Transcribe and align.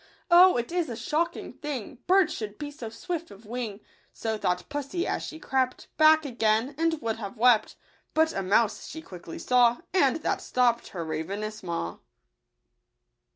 Oh, 0.31 0.57
it 0.57 0.71
is 0.71 0.89
a 0.89 0.95
shocking 0.95 1.53
thing 1.53 1.99
Birds 2.07 2.33
should 2.33 2.57
be 2.57 2.71
so 2.71 2.89
swift 2.89 3.29
of 3.29 3.45
wing! 3.45 3.81
So 4.11 4.35
thought 4.35 4.67
pussy 4.67 5.05
as 5.05 5.21
she 5.21 5.37
crept 5.37 5.95
Back 5.97 6.25
again; 6.25 6.73
and 6.75 6.99
would 7.03 7.17
have 7.17 7.37
wept, 7.37 7.75
But 8.15 8.33
a 8.33 8.41
mouse 8.41 8.87
she 8.87 9.03
quickly 9.03 9.37
saw, 9.37 9.77
And 9.93 10.15
that 10.23 10.41
stopped 10.41 10.87
her 10.87 11.05
ravenous 11.05 11.61
maw. 11.61 11.97